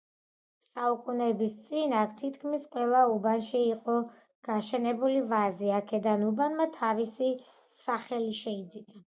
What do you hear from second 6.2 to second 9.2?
უბანმა თავისი სახელი შეიძინა.